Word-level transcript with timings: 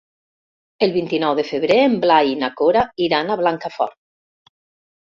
El 0.87 0.93
vint-i-nou 0.95 1.35
de 1.41 1.45
febrer 1.49 1.77
en 1.91 1.99
Blai 2.07 2.33
i 2.35 2.41
na 2.45 2.51
Cora 2.63 2.85
iran 3.11 3.31
a 3.31 3.39
Blancafort. 3.45 3.99